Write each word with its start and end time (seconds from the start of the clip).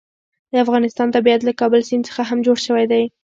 د 0.51 0.53
افغانستان 0.65 1.07
طبیعت 1.15 1.41
له 1.45 1.53
کابل 1.59 1.81
سیند 1.87 2.03
څخه 2.09 2.21
هم 2.29 2.39
جوړ 2.45 2.57
شوی 2.65 2.85
دی. 2.91 3.03